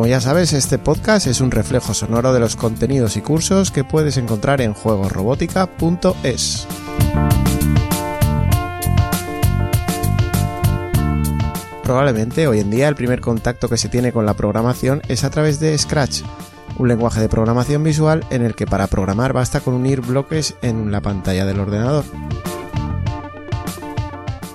[0.00, 3.84] Como ya sabes, este podcast es un reflejo sonoro de los contenidos y cursos que
[3.84, 6.66] puedes encontrar en juegosrobótica.es.
[11.82, 15.28] Probablemente hoy en día el primer contacto que se tiene con la programación es a
[15.28, 16.22] través de Scratch,
[16.78, 20.90] un lenguaje de programación visual en el que para programar basta con unir bloques en
[20.90, 22.06] la pantalla del ordenador.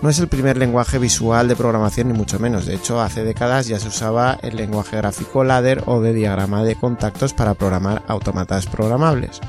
[0.06, 3.66] No es el primer lenguaje visual de programación ni mucho menos, de hecho hace décadas
[3.66, 8.68] ya se usaba el lenguaje gráfico ladder o de diagrama de contactos para programar autómatas
[8.68, 9.42] programables.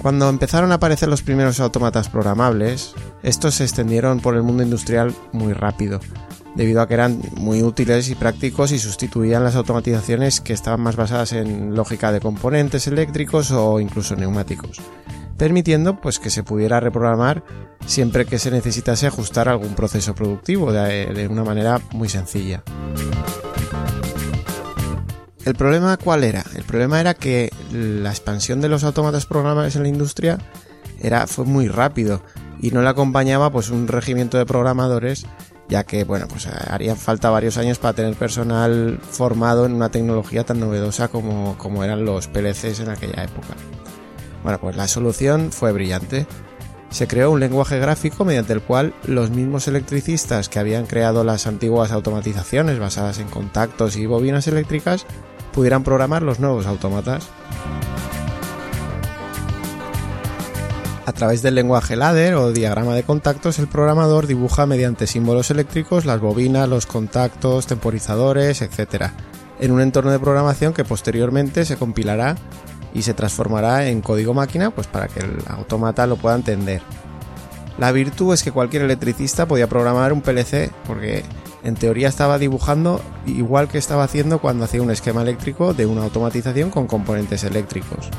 [0.00, 5.14] Cuando empezaron a aparecer los primeros autómatas programables, estos se extendieron por el mundo industrial
[5.32, 6.00] muy rápido,
[6.54, 10.96] debido a que eran muy útiles y prácticos y sustituían las automatizaciones que estaban más
[10.96, 14.80] basadas en lógica de componentes eléctricos o incluso neumáticos,
[15.36, 17.44] permitiendo pues que se pudiera reprogramar
[17.86, 22.62] siempre que se necesitase ajustar algún proceso productivo de, una manera muy sencilla.
[25.44, 26.42] ¿El problema cuál era?
[26.56, 30.38] El problema era que la expansión de los autómatas programables en la industria
[31.00, 32.22] era, fue muy rápido
[32.60, 35.26] y no le acompañaba pues un regimiento de programadores
[35.68, 40.44] ya que bueno pues haría falta varios años para tener personal formado en una tecnología
[40.44, 43.54] tan novedosa como, como eran los PLCs en aquella época.
[44.44, 46.26] Bueno pues la solución fue brillante.
[46.90, 51.48] Se creó un lenguaje gráfico mediante el cual los mismos electricistas que habían creado las
[51.48, 55.06] antiguas automatizaciones basadas en contactos y bobinas eléctricas
[55.52, 57.26] pudieran programar los nuevos autómatas.
[61.06, 66.04] A través del lenguaje ladder o diagrama de contactos, el programador dibuja mediante símbolos eléctricos
[66.06, 69.10] las bobinas, los contactos, temporizadores, etc.
[69.58, 72.36] en un entorno de programación que posteriormente se compilará
[72.94, 76.80] y se transformará en código máquina pues para que el autómata lo pueda entender.
[77.76, 81.24] La virtud es que cualquier electricista podía programar un PLC porque
[81.64, 86.04] en teoría estaba dibujando igual que estaba haciendo cuando hacía un esquema eléctrico de una
[86.04, 88.10] automatización con componentes eléctricos.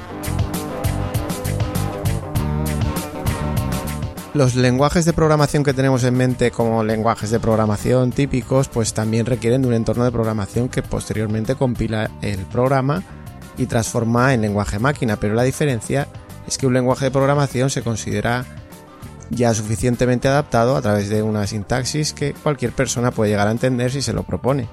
[4.33, 9.25] Los lenguajes de programación que tenemos en mente como lenguajes de programación típicos, pues también
[9.25, 13.01] requieren de un entorno de programación que posteriormente compila el programa
[13.57, 16.07] y transforma en lenguaje máquina, pero la diferencia
[16.47, 18.45] es que un lenguaje de programación se considera
[19.29, 23.91] ya suficientemente adaptado a través de una sintaxis que cualquier persona puede llegar a entender
[23.91, 24.67] si se lo propone.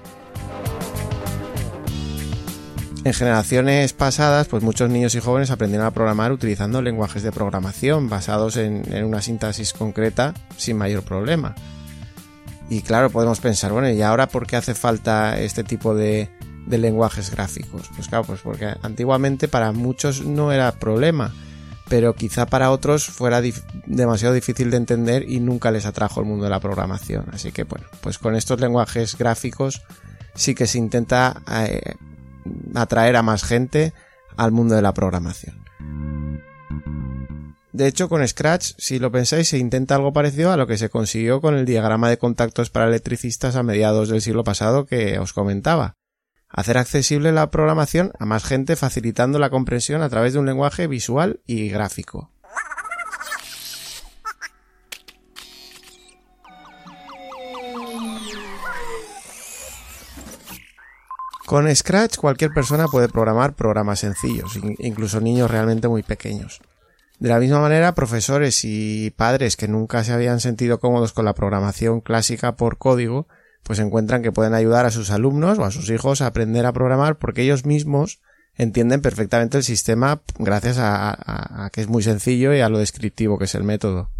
[3.04, 8.09] En generaciones pasadas, pues muchos niños y jóvenes aprendieron a programar utilizando lenguajes de programación
[8.09, 11.56] basados en, una sintaxis concreta sin mayor problema.
[12.70, 16.31] Y claro, podemos pensar, bueno, ¿y ahora por qué hace falta este tipo de,
[16.67, 17.91] de lenguajes gráficos?
[17.95, 21.33] Pues claro, pues porque antiguamente para muchos no era problema,
[21.89, 23.43] pero quizá para otros fuera
[23.87, 27.27] demasiado difícil de entender y nunca les atrajo el mundo de la programación.
[27.33, 29.83] Así que bueno, pues con estos lenguajes gráficos
[30.34, 31.97] sí que se intenta eh,
[32.75, 33.93] atraer a más gente
[34.37, 35.62] al mundo de la programación.
[37.73, 40.91] De hecho, con Scratch, si lo pensáis, se intenta algo parecido a lo que se
[40.91, 45.33] consiguió con el diagrama de contactos para electricistas a mediados del siglo pasado que os
[45.33, 45.97] comentaba.
[46.53, 50.87] Hacer accesible la programación a más gente facilitando la comprensión a través de un lenguaje
[50.87, 52.31] visual y gráfico.
[61.47, 66.61] Con Scratch cualquier persona puede programar programas sencillos, incluso niños realmente muy pequeños.
[67.19, 71.35] De la misma manera, profesores y padres que nunca se habían sentido cómodos con la
[71.35, 73.29] programación clásica por código,
[73.62, 76.73] pues encuentran que pueden ayudar a sus alumnos o a sus hijos a aprender a
[76.73, 78.20] programar porque ellos mismos
[78.55, 83.44] entienden perfectamente el sistema gracias a, que es muy sencillo y a lo descriptivo que
[83.44, 84.11] es el método.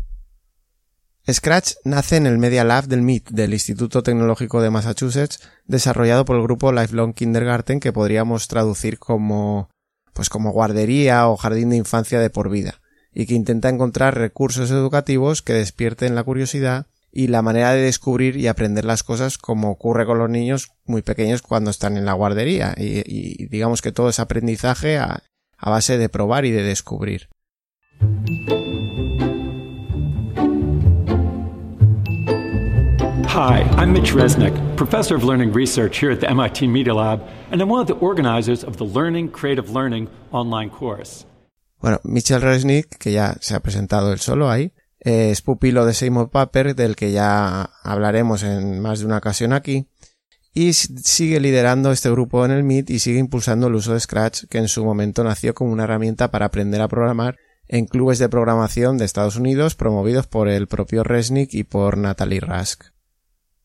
[1.31, 6.35] Scratch nace en el Media Lab del MIT, del Instituto Tecnológico de Massachusetts, desarrollado por
[6.37, 9.71] el grupo Lifelong Kindergarten, que podríamos traducir como,
[10.15, 12.81] pues como guardería o jardín de infancia de por vida,
[13.15, 18.37] y que intenta encontrar recursos educativos que despierten la curiosidad y la manera de descubrir
[18.37, 22.15] y aprender las cosas como ocurre con los niños muy pequeños cuando están en la
[22.15, 25.23] guardería, y, digamos que todo es aprendizaje a
[25.61, 27.29] base de probar y de descubrir.
[33.35, 37.63] Hi, I'm Mitch Resnick, professor of learning research here at the MIT Media Lab, and
[37.63, 41.25] I'm one of the organizers of the Learning Creative Learning online course.
[41.81, 44.73] Bueno, Mitchell Resnick, que ya se ha presentado él solo ahí,
[45.05, 49.89] es pupilo de Seymour Papert, del que ya hablaremos en más de una ocasión aquí,
[50.55, 54.45] y sigue liderando este grupo en el MIT y sigue impulsando el uso de Scratch,
[54.49, 58.29] que en su momento nació como una herramienta para aprender a programar en clubes de
[58.29, 62.85] programación de Estados Unidos promovidos por el propio Resnick y por Natalie Rask.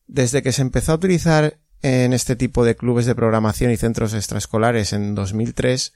[0.06, 4.14] Desde que se empezó a utilizar en este tipo de clubes de programación y centros
[4.14, 5.92] extraescolares en 2003,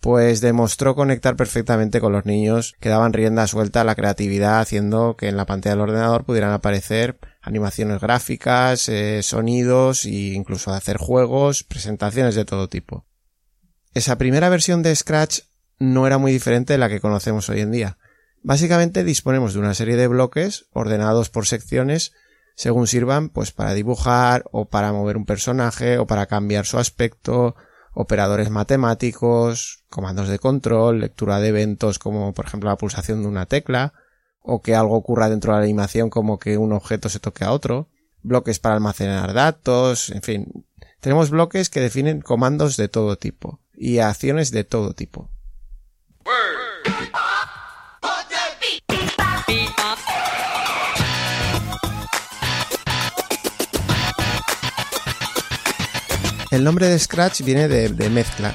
[0.00, 5.16] pues demostró conectar perfectamente con los niños que daban rienda suelta a la creatividad haciendo
[5.16, 10.96] que en la pantalla del ordenador pudieran aparecer animaciones gráficas, eh, sonidos e incluso hacer
[10.96, 13.06] juegos, presentaciones de todo tipo.
[13.92, 15.40] Esa primera versión de Scratch
[15.78, 17.98] no era muy diferente de la que conocemos hoy en día.
[18.42, 22.12] Básicamente disponemos de una serie de bloques ordenados por secciones
[22.60, 27.56] según sirvan pues para dibujar o para mover un personaje o para cambiar su aspecto,
[27.92, 33.46] operadores matemáticos, comandos de control, lectura de eventos como por ejemplo la pulsación de una
[33.46, 33.92] tecla,
[34.42, 37.52] o que algo ocurra dentro de la animación como que un objeto se toque a
[37.52, 37.88] otro,
[38.22, 40.66] bloques para almacenar datos, en fin,
[41.00, 45.30] tenemos bloques que definen comandos de todo tipo y acciones de todo tipo.
[56.50, 58.52] El nombre de Scratch viene de, mezcla.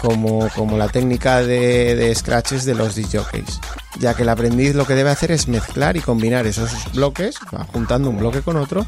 [0.00, 3.60] Como, como, la técnica de, de scratches de los DJs,
[3.98, 7.36] ya que el aprendiz lo que debe hacer es mezclar y combinar esos bloques,
[7.72, 8.86] juntando un bloque con otro,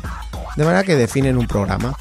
[0.56, 1.94] de manera que definen un programa.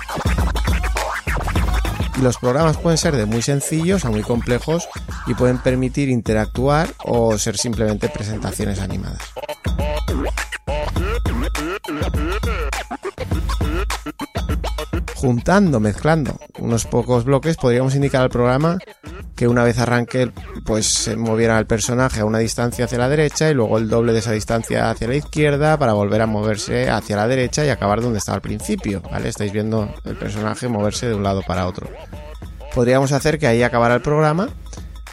[2.17, 4.87] Y los programas pueden ser de muy sencillos a muy complejos
[5.27, 9.34] y pueden permitir interactuar o ser simplemente presentaciones animadas.
[15.25, 18.77] Juntando, mezclando unos pocos bloques, podríamos indicar al programa
[19.35, 20.31] que una vez arranque,
[20.63, 24.13] pues se moviera el personaje a una distancia hacia la derecha y luego el doble
[24.13, 28.01] de esa distancia hacia la izquierda para volver a moverse hacia la derecha y acabar
[28.01, 29.29] donde estaba al principio, ¿vale?
[29.29, 31.89] Estáis viendo el personaje moverse de un lado para otro.
[32.75, 34.49] Podríamos hacer que ahí acabara el programa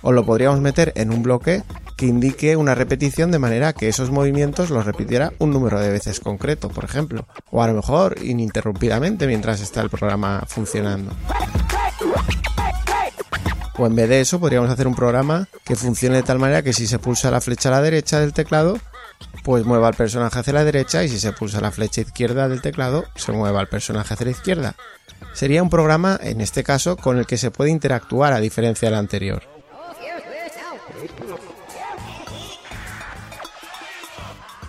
[0.03, 1.63] o lo podríamos meter en un bloque
[2.03, 6.19] que indique una repetición de manera que esos movimientos los repitiera un número de veces
[6.19, 11.13] concreto, por ejemplo, o a lo mejor ininterrumpidamente mientras está el programa funcionando.
[13.79, 16.73] O en vez de eso podríamos hacer un programa que funcione de tal manera que
[16.73, 18.81] si se pulsa la flecha a la derecha del teclado,
[19.45, 22.63] pues mueva al personaje hacia la derecha y si se pulsa la flecha izquierda del
[22.63, 24.75] teclado, se mueva al personaje hacia la izquierda.
[25.35, 28.99] Sería un programa, en este caso, con el que se puede interactuar a diferencia del
[28.99, 29.52] anterior.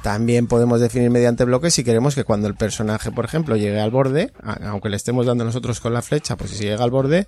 [0.04, 3.90] También podemos definir mediante bloques si queremos que cuando el personaje, por ejemplo, llegue al
[3.90, 7.26] borde, aunque le estemos dando nosotros con la flecha, pues si llega al borde,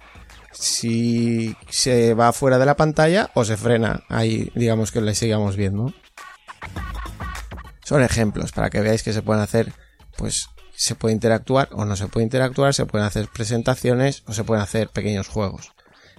[0.52, 5.56] si se va fuera de la pantalla o se frena, ahí digamos que le sigamos
[5.56, 5.94] viendo.
[7.86, 9.72] Son ejemplos para que veáis que se pueden hacer,
[10.18, 14.44] pues se puede interactuar o no se puede interactuar, se pueden hacer presentaciones o se
[14.44, 15.72] pueden hacer pequeños juegos.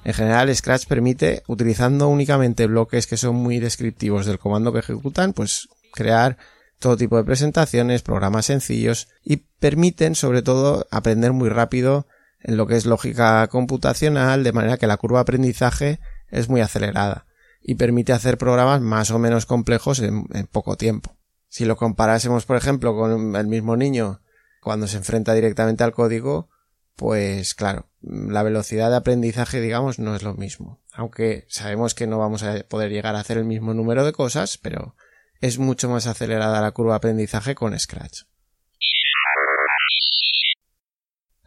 [0.04, 5.34] En general, Scratch permite, utilizando únicamente bloques que son muy descriptivos del comando que ejecutan,
[5.34, 6.38] pues crear
[6.78, 12.06] todo tipo de presentaciones, programas sencillos y permiten sobre todo aprender muy rápido
[12.40, 16.60] en lo que es lógica computacional, de manera que la curva de aprendizaje es muy
[16.60, 17.26] acelerada
[17.60, 21.16] y permite hacer programas más o menos complejos en, poco tiempo.
[21.48, 24.20] Si lo comparásemos, por ejemplo, con el mismo niño
[24.60, 26.48] cuando se enfrenta directamente al código,
[26.94, 30.80] pues claro, la velocidad de aprendizaje, digamos, no es lo mismo.
[30.92, 34.58] Aunque sabemos que no vamos a poder llegar a hacer el mismo número de cosas,
[34.58, 34.94] pero
[35.40, 38.22] es mucho más acelerada la curva de aprendizaje con Scratch.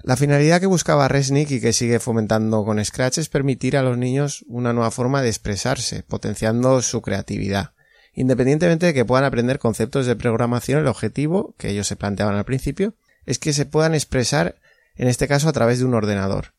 [0.01, 3.97] La finalidad que buscaba Resnick y que sigue fomentando con Scratch es permitir a los
[3.97, 7.73] niños una nueva forma de expresarse, potenciando su creatividad.
[8.13, 12.45] Independientemente de que puedan aprender conceptos de programación, el objetivo, que ellos se planteaban al
[12.45, 14.55] principio, es que se puedan expresar,
[14.95, 16.53] en este caso a través de un ordenador.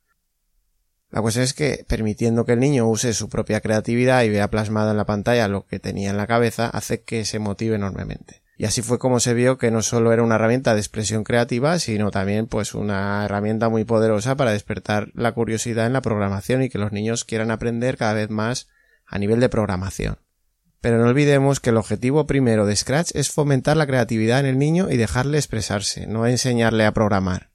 [1.10, 4.92] La cuestión es que, permitiendo que el niño use su propia creatividad y vea plasmado
[4.92, 8.42] en la pantalla lo que tenía en la cabeza, hace que se motive enormemente.
[8.56, 11.78] Y así fue como se vio que no solo era una herramienta de expresión creativa,
[11.78, 16.68] sino también pues una herramienta muy poderosa para despertar la curiosidad en la programación y
[16.68, 18.68] que los niños quieran aprender cada vez más
[19.06, 20.18] a nivel de programación.
[20.82, 24.58] Pero no olvidemos que el objetivo primero de Scratch es fomentar la creatividad en el
[24.58, 27.50] niño y dejarle expresarse, no enseñarle a programar.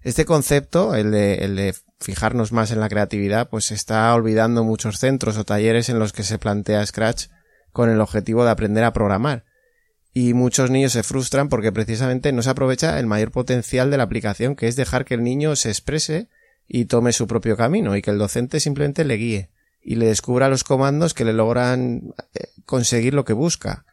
[0.00, 4.64] Este concepto, el de, el de fijarnos más en la creatividad, pues se está olvidando
[4.64, 7.26] muchos centros o talleres en los que se plantea Scratch
[7.72, 9.44] con el objetivo de aprender a programar.
[10.16, 14.04] y muchos niños se frustran porque precisamente no se aprovecha el mayor potencial de la
[14.04, 16.28] aplicación, que es dejar que el niño se exprese
[16.68, 19.50] y tome su propio camino y que el docente simplemente le guíe
[19.82, 23.84] y le descubra los comandos que le logran eh, conseguir lo que busca.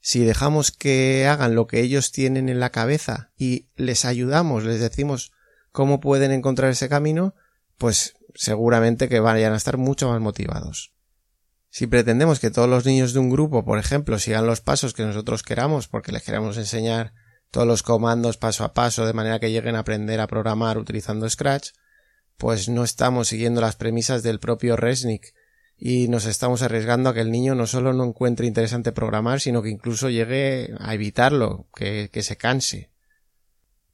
[0.00, 4.80] Si dejamos que hagan lo que ellos tienen en la cabeza y les ayudamos, les
[4.80, 5.32] decimos
[5.76, 7.34] cómo pueden encontrar ese camino,
[7.76, 10.94] pues seguramente que vayan a estar mucho más motivados.
[11.68, 15.04] Si pretendemos que todos los niños de un grupo, por ejemplo, sigan los pasos que
[15.04, 17.12] nosotros queramos, porque les queremos enseñar
[17.50, 21.28] todos los comandos paso a paso de manera que lleguen a aprender a programar utilizando
[21.28, 21.72] Scratch,
[22.38, 25.34] pues no estamos siguiendo las premisas del propio Resnick
[25.76, 29.62] y nos estamos arriesgando a que el niño no solo no encuentre interesante programar, sino
[29.62, 32.95] que incluso llegue a evitarlo, que, se canse.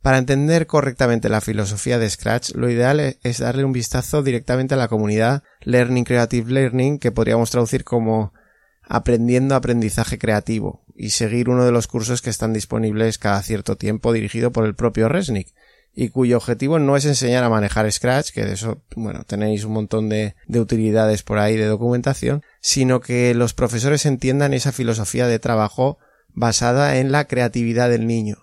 [0.03, 4.75] Para entender correctamente la filosofía de Scratch, lo ideal e-, es darle un vistazo directamente
[4.75, 8.35] a la comunidad Learning Creative Learning, que podríamos traducir como
[8.83, 14.13] aprendiendo aprendizaje creativo, y seguir uno de los cursos que están disponibles cada cierto tiempo
[14.13, 15.55] dirigido por el propio Resnick,
[15.95, 19.73] y cuyo objetivo no es enseñar a manejar Scratch, que de eso, bueno, tenéis un
[19.73, 25.29] montón de, de utilidades por ahí de documentación, sino que los profesores entiendan esa filosofía
[25.29, 25.99] de trabajo
[26.35, 28.39] basada en la creatividad del niño,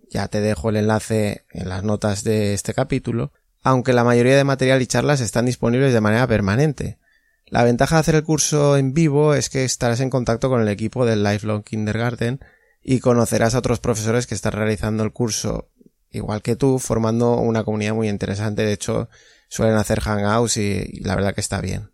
[0.09, 3.31] Ya te dejo el enlace en las notas de este capítulo,
[3.63, 6.99] aunque la mayoría de material y charlas están disponibles de manera permanente.
[7.51, 10.69] La ventaja de hacer el curso en vivo es que estarás en contacto con el
[10.69, 12.39] equipo del Lifelong Kindergarten
[12.81, 15.67] y conocerás a otros profesores que están realizando el curso
[16.11, 18.63] igual que tú, formando una comunidad muy interesante.
[18.63, 19.09] De hecho,
[19.49, 21.91] suelen hacer hangouts y, la verdad que está bien.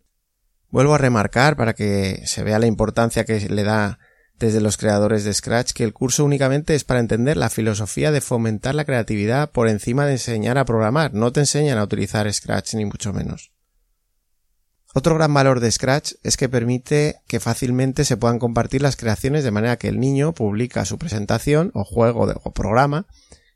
[0.70, 3.98] Vuelvo a remarcar para que se vea la importancia que le da
[4.38, 8.22] desde los creadores de Scratch que el curso únicamente es para entender la filosofía de
[8.22, 11.16] fomentar la creatividad por encima de enseñar a programar.
[11.16, 13.57] No te enseñan a utilizar Scratch ni mucho menos.
[14.98, 19.44] Otro gran valor de Scratch es que permite que fácilmente se puedan compartir las creaciones
[19.44, 23.06] de manera que el niño publica su presentación o juego o programa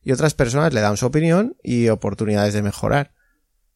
[0.03, 3.15] y otras personas le dan su opinión y oportunidades de mejorar.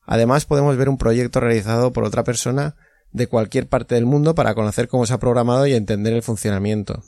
[0.03, 2.75] Además podemos ver un proyecto realizado por otra persona
[3.11, 7.01] de cualquier parte del mundo para conocer cómo se ha programado y entender el funcionamiento.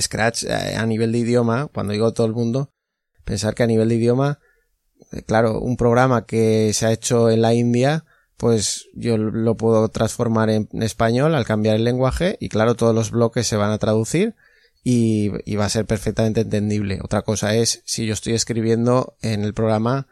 [0.00, 2.70] Scratch eh, a nivel de idioma, cuando digo todo el mundo,
[3.24, 4.38] pensar que a nivel de idioma,
[5.10, 8.04] eh, claro, un programa que se ha hecho en la India
[8.40, 13.10] pues yo lo puedo transformar en español al cambiar el lenguaje y claro, todos los
[13.10, 14.34] bloques se van a traducir
[14.82, 17.00] y, va a ser perfectamente entendible.
[17.02, 20.06] Otra cosa es si yo estoy escribiendo en el programa,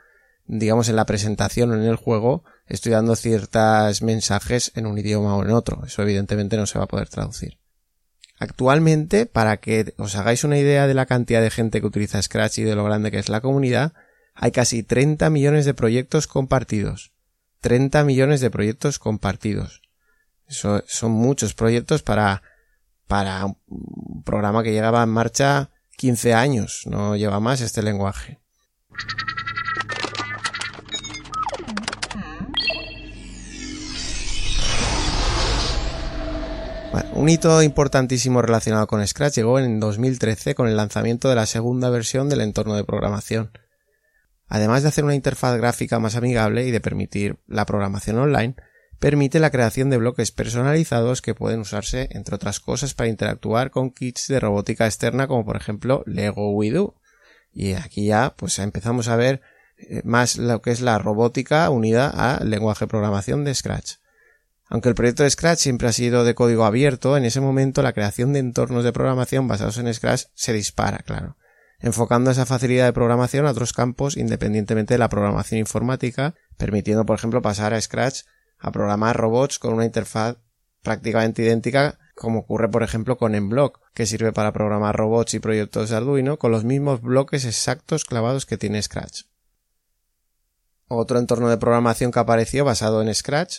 [0.44, 5.34] digamos en la presentación o en el juego, estoy dando ciertos mensajes en un idioma
[5.34, 5.82] o en otro.
[5.86, 7.56] Eso evidentemente no se va a poder traducir.
[8.38, 12.58] Actualmente, para que os hagáis una idea de la cantidad de gente que utiliza Scratch
[12.58, 13.94] y de lo grande que es la comunidad,
[14.34, 17.12] hay casi 30 millones de proyectos compartidos.
[17.60, 19.82] 30 millones de proyectos compartidos.
[20.46, 22.42] Eso son muchos proyectos para,
[23.06, 26.82] para un programa que llegaba en marcha 15 años.
[26.86, 28.38] No lleva más este lenguaje.
[37.18, 41.90] un hito importantísimo relacionado con Scratch llegó en 2013 con el lanzamiento de la segunda
[41.90, 43.50] versión del entorno de programación.
[44.48, 48.54] Además de hacer una interfaz gráfica más amigable y de permitir la programación online,
[48.98, 53.90] permite la creación de bloques personalizados que pueden usarse, entre otras cosas, para interactuar con
[53.90, 56.94] kits de robótica externa como por ejemplo Lego WeDo.
[57.52, 59.42] Y aquí ya pues empezamos a ver
[59.76, 63.96] eh, más lo que es la robótica unida al lenguaje de programación de Scratch.
[64.70, 67.92] Aunque el proyecto de Scratch siempre ha sido de código abierto, en ese momento la
[67.92, 71.36] creación de entornos de programación basados en Scratch se dispara, claro
[71.80, 77.16] enfocando esa facilidad de programación a otros campos independientemente de la programación informática, permitiendo, por
[77.16, 78.22] ejemplo, pasar a Scratch
[78.58, 80.36] a programar robots con una interfaz
[80.82, 85.90] prácticamente idéntica como ocurre, por ejemplo, con Enblock, que sirve para programar robots y proyectos
[85.90, 89.22] de Arduino con los mismos bloques exactos clavados que tiene Scratch.
[90.88, 93.58] Otro entorno de programación que apareció basado en Scratch,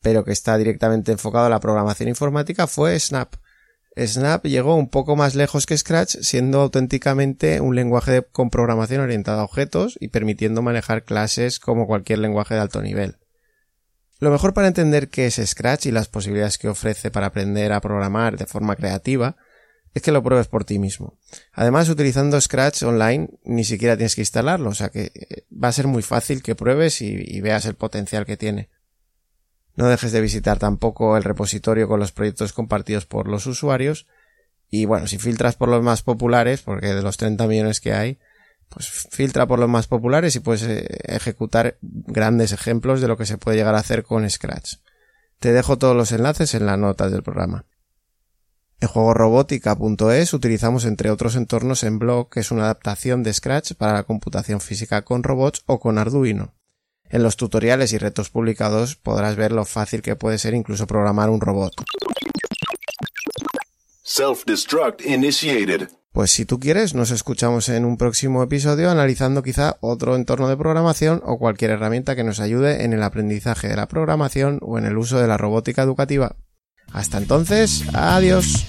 [0.00, 3.34] pero que está directamente enfocado a la programación informática, fue Snap,
[3.98, 9.40] Snap llegó un poco más lejos que Scratch, siendo auténticamente un lenguaje con programación orientada
[9.40, 13.16] a objetos y permitiendo manejar clases como cualquier lenguaje de alto nivel.
[14.18, 17.80] Lo mejor para entender qué es Scratch y las posibilidades que ofrece para aprender a
[17.80, 19.36] programar de forma creativa
[19.94, 21.18] es que lo pruebes por ti mismo.
[21.52, 25.72] Además, utilizando Scratch online ni siquiera tienes que instalarlo, o sea que eh, va a
[25.72, 28.68] ser muy fácil que pruebes y, y veas el potencial que tiene.
[29.76, 34.06] No dejes de visitar tampoco el repositorio con los proyectos compartidos por los usuarios.
[34.68, 38.18] Y bueno, si filtras por los más populares, porque de los 30 millones que hay,
[38.68, 43.26] pues filtra por los más populares y puedes eh, ejecutar grandes ejemplos de lo que
[43.26, 44.76] se puede llegar a hacer con Scratch.
[45.38, 47.66] Te dejo todos los enlaces en las notas del programa.
[48.80, 53.94] En juegorobótica.es utilizamos entre otros entornos en Block, que es una adaptación de Scratch para
[53.94, 56.54] la computación física con robots o con Arduino.
[57.10, 61.30] En los tutoriales y retos publicados podrás ver lo fácil que puede ser incluso programar
[61.30, 61.72] un robot.
[64.04, 65.88] Self-destruct initiated.
[66.12, 70.56] Pues si tú quieres, nos escuchamos en un próximo episodio analizando quizá otro entorno de
[70.56, 74.86] programación o cualquier herramienta que nos ayude en el aprendizaje de la programación o en
[74.86, 76.36] el uso de la robótica educativa.
[76.90, 78.64] Hasta entonces, adiós.